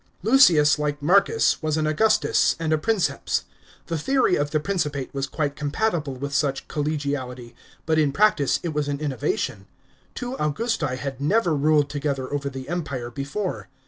Lucius, 0.23 0.79
like 0.79 0.99
Marcus, 0.99 1.61
was 1.61 1.77
an 1.77 1.85
Augustus 1.85 2.55
and 2.59 2.73
a 2.73 2.77
Princeps. 2.79 3.43
The 3.85 3.99
theory 3.99 4.35
of 4.35 4.49
the 4.49 4.59
Principate 4.59 5.13
was 5.13 5.27
quite 5.27 5.55
compatible 5.55 6.15
with 6.15 6.33
such 6.33 6.67
collegiality, 6.67 7.53
but 7.85 7.99
in 7.99 8.11
practice 8.11 8.59
it 8.63 8.73
was 8.73 8.87
an 8.87 8.97
innova 8.97 9.37
tion. 9.37 9.67
Two 10.15 10.33
Augusti 10.39 10.95
had 10.95 11.21
never 11.21 11.55
ruled 11.55 11.91
together 11.91 12.33
over 12.33 12.49
the 12.49 12.67
Empire 12.67 13.11
before. 13.11 13.67